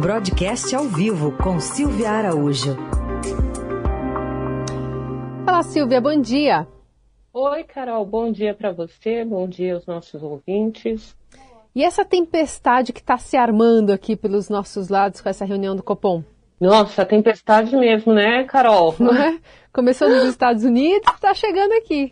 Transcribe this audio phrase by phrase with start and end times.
[0.00, 2.74] Broadcast ao vivo com Silvia Araújo.
[5.44, 6.66] Fala, Silvia, bom dia.
[7.34, 11.14] Oi, Carol, bom dia para você, bom dia aos nossos ouvintes.
[11.74, 15.82] E essa tempestade que está se armando aqui pelos nossos lados com essa reunião do
[15.82, 16.24] Copom?
[16.58, 18.94] Nossa, tempestade mesmo, né, Carol?
[18.98, 19.38] Não é?
[19.70, 22.10] Começou nos Estados Unidos, está chegando aqui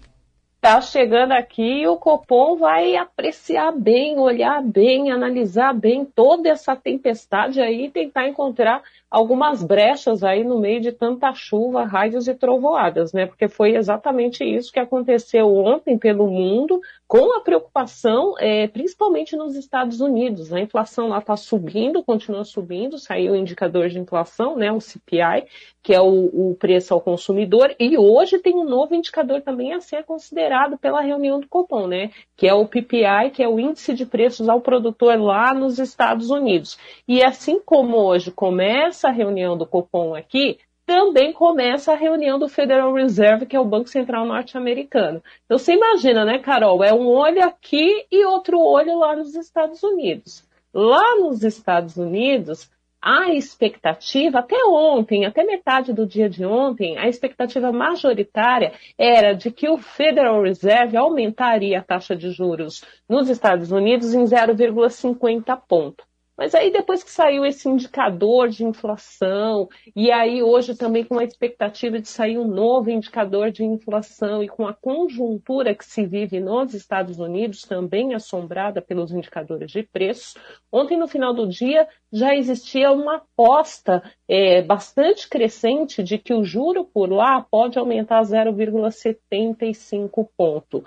[0.59, 6.75] está chegando aqui e o Copom vai apreciar bem, olhar bem, analisar bem toda essa
[6.75, 12.35] tempestade aí e tentar encontrar algumas brechas aí no meio de tanta chuva, raios e
[12.35, 13.25] trovoadas, né?
[13.25, 19.55] Porque foi exatamente isso que aconteceu ontem pelo mundo, com a preocupação, é, principalmente nos
[19.55, 20.53] Estados Unidos.
[20.53, 24.71] A inflação lá está subindo, continua subindo, saiu o indicador de inflação, né?
[24.73, 25.47] O CPI,
[25.89, 29.81] que é o, o preço ao consumidor, e hoje tem um novo indicador também a
[29.81, 32.11] ser considerado pela reunião do Copom, né?
[32.37, 36.29] Que é o PPI, que é o índice de preços ao produtor lá nos Estados
[36.29, 36.79] Unidos.
[37.09, 42.51] E assim como hoje começa essa reunião do Copom aqui, também começa a reunião do
[42.51, 45.23] Federal Reserve, que é o Banco Central norte-americano.
[45.47, 46.85] Então você imagina, né, Carol?
[46.85, 50.47] É um olho aqui e outro olho lá nos Estados Unidos.
[50.75, 57.09] Lá nos Estados Unidos, a expectativa, até ontem, até metade do dia de ontem, a
[57.09, 63.71] expectativa majoritária era de que o Federal Reserve aumentaria a taxa de juros nos Estados
[63.71, 66.08] Unidos em 0,50 ponto.
[66.39, 71.25] Mas aí depois que saiu esse indicador de inflação, e aí hoje também com a
[71.25, 76.39] expectativa de sair um novo indicador de inflação e com a conjuntura que se vive
[76.39, 80.37] nos Estados Unidos, também assombrada pelos indicadores de preços,
[80.71, 86.45] ontem no final do dia já existia uma aposta é, bastante crescente de que o
[86.45, 90.85] juro por lá pode aumentar 0,75 ponto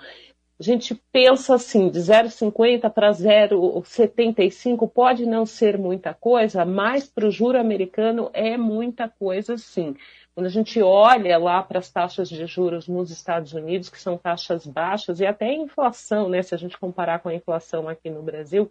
[0.62, 7.26] a gente pensa assim, de 0,50 para 0,75 pode não ser muita coisa, mas para
[7.26, 9.96] o juro americano é muita coisa sim.
[10.32, 14.16] Quando a gente olha lá para as taxas de juros nos Estados Unidos, que são
[14.16, 18.08] taxas baixas, e até a inflação, né, se a gente comparar com a inflação aqui
[18.08, 18.70] no Brasil,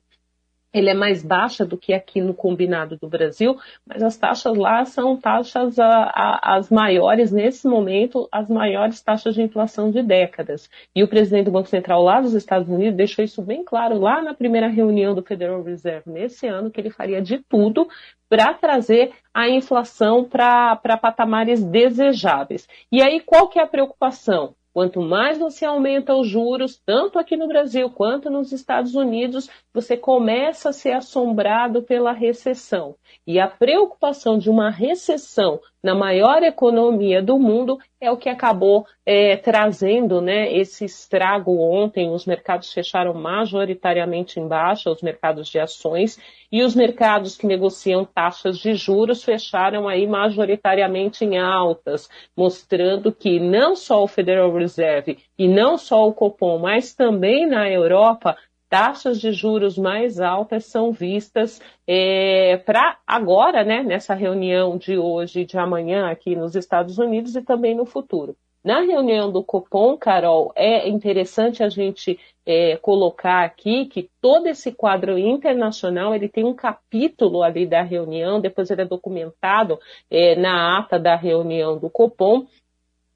[0.74, 4.86] ele é mais baixa do que aqui no combinado do Brasil, mas as taxas lá
[4.86, 10.70] são taxas a, a, as maiores, nesse momento, as maiores taxas de inflação de décadas.
[10.96, 14.22] E o presidente do Banco Central lá dos Estados Unidos deixou isso bem claro lá
[14.22, 17.88] na primeira reunião do Federal Reserve nesse ano, que ele faria de tudo
[18.30, 22.68] para trazer a inflação para patamares desejáveis.
[22.90, 24.56] E aí, qual que é a preocupação?
[24.74, 29.98] Quanto mais você aumenta os juros, tanto aqui no Brasil quanto nos Estados Unidos, você
[29.98, 32.96] começa a ser assombrado pela recessão.
[33.28, 38.86] E a preocupação de uma recessão na maior economia do mundo é o que acabou
[39.06, 42.10] é, trazendo né, esse estrago ontem.
[42.10, 46.20] Os mercados fecharam majoritariamente em baixa, os mercados de ações,
[46.52, 53.40] e os mercados que negociam taxas de juros fecharam aí majoritariamente em altas, mostrando que
[53.40, 58.38] não só o Federal Reserve e não só o Copom, mas também na Europa
[58.72, 65.42] taxas de juros mais altas são vistas é, para agora, né, nessa reunião de hoje
[65.42, 68.34] e de amanhã aqui nos Estados Unidos e também no futuro.
[68.64, 74.72] Na reunião do Copom, Carol, é interessante a gente é, colocar aqui que todo esse
[74.72, 80.80] quadro internacional ele tem um capítulo ali da reunião, depois ele é documentado é, na
[80.80, 82.46] ata da reunião do Copom,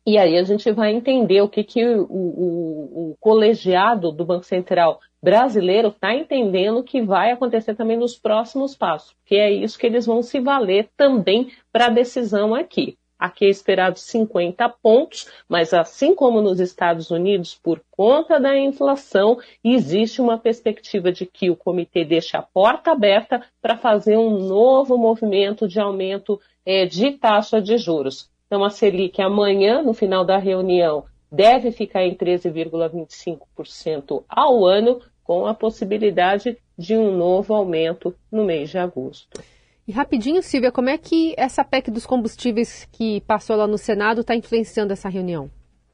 [0.05, 4.45] e aí a gente vai entender o que, que o, o, o colegiado do Banco
[4.45, 9.87] Central brasileiro está entendendo que vai acontecer também nos próximos passos, que é isso que
[9.87, 12.95] eles vão se valer também para a decisão aqui.
[13.17, 19.39] Aqui é esperado 50 pontos, mas assim como nos Estados Unidos, por conta da inflação,
[19.63, 24.97] existe uma perspectiva de que o comitê deixe a porta aberta para fazer um novo
[24.97, 28.29] movimento de aumento é, de taxa de juros.
[28.47, 35.47] Então, a Selic amanhã, no final da reunião, deve ficar em 13,25% ao ano, com
[35.47, 39.41] a possibilidade de um novo aumento no mês de agosto.
[39.87, 44.21] E rapidinho, Silvia, como é que essa PEC dos combustíveis que passou lá no Senado
[44.21, 45.49] está influenciando essa reunião?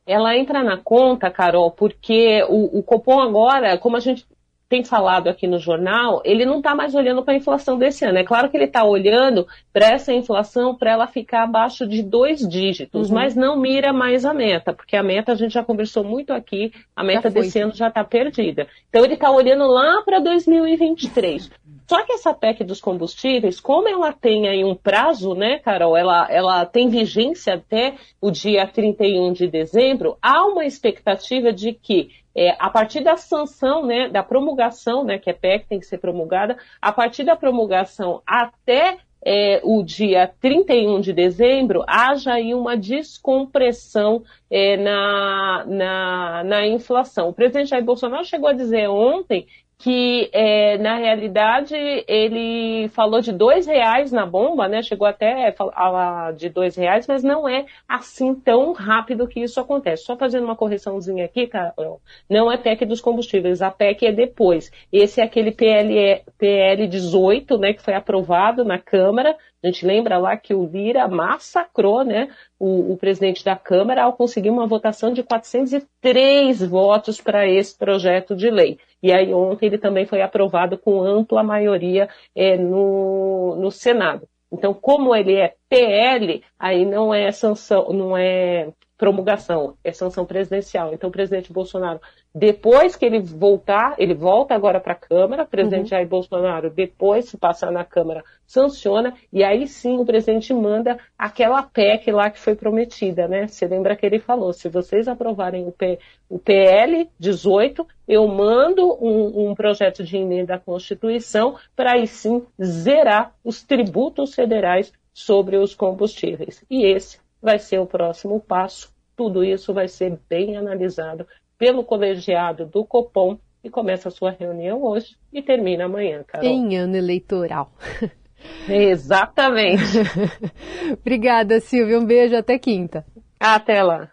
[0.05, 4.25] Ela entra na conta, Carol, porque o, o Copom agora, como a gente
[4.71, 8.17] tem falado aqui no jornal, ele não está mais olhando para a inflação desse ano.
[8.17, 12.39] É claro que ele está olhando para essa inflação para ela ficar abaixo de dois
[12.47, 13.15] dígitos, uhum.
[13.15, 16.71] mas não mira mais a meta, porque a meta a gente já conversou muito aqui,
[16.95, 18.65] a meta desse ano já está perdida.
[18.87, 21.51] Então ele está olhando lá para 2023.
[21.85, 26.25] Só que essa PEC dos combustíveis, como ela tem aí um prazo, né, Carol, ela,
[26.31, 32.55] ela tem vigência até o dia 31 de dezembro, há uma expectativa de que é,
[32.59, 36.57] a partir da sanção, né, da promulgação, né, que é PEC, tem que ser promulgada,
[36.81, 44.23] a partir da promulgação até é, o dia 31 de dezembro haja aí uma descompressão
[44.49, 47.29] é, na, na, na inflação.
[47.29, 49.45] O presidente Jair Bolsonaro chegou a dizer ontem
[49.81, 51.73] que é, na realidade
[52.07, 54.83] ele falou de dois reais na bomba, né?
[54.83, 60.03] Chegou até a de dois reais, mas não é assim tão rápido que isso acontece.
[60.03, 61.99] Só fazendo uma correçãozinha aqui, Carol,
[62.29, 64.71] não é PEC dos combustíveis, a PEC é depois.
[64.93, 69.35] Esse é aquele PL, PL 18, né, que foi aprovado na Câmara.
[69.63, 72.29] A gente lembra lá que o Lira massacrou, né,
[72.59, 78.35] o, o presidente da Câmara ao conseguir uma votação de 403 votos para esse projeto
[78.35, 78.79] de lei.
[79.03, 84.27] E aí ontem ele também foi aprovado com ampla maioria é, no, no Senado.
[84.51, 88.67] Então, como ele é PL, aí não é sanção, não é
[89.01, 90.93] promulgação, é sanção presidencial.
[90.93, 91.99] Então, o presidente Bolsonaro,
[92.35, 95.87] depois que ele voltar, ele volta agora para a Câmara, o presidente uhum.
[95.87, 101.63] Jair Bolsonaro, depois, se passar na Câmara, sanciona, e aí sim o presidente manda aquela
[101.63, 103.47] PEC lá que foi prometida, né?
[103.47, 105.97] Você lembra que ele falou, se vocês aprovarem o, P,
[106.29, 112.45] o PL 18, eu mando um, um projeto de emenda à Constituição para aí sim
[112.63, 116.63] zerar os tributos federais sobre os combustíveis.
[116.69, 118.93] E esse vai ser o próximo passo.
[119.15, 121.27] Tudo isso vai ser bem analisado
[121.57, 126.47] pelo colegiado do Copom e começa a sua reunião hoje e termina amanhã, Carol.
[126.47, 127.71] Em ano eleitoral.
[128.67, 129.99] Exatamente.
[130.99, 131.99] Obrigada, Silvia.
[131.99, 133.05] Um beijo, até quinta.
[133.39, 134.11] Até lá.